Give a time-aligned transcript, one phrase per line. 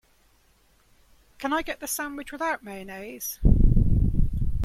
[1.37, 3.39] Can I get the sandwich without mayonnaise?